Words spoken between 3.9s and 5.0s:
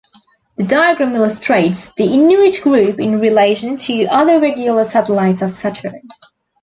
other irregular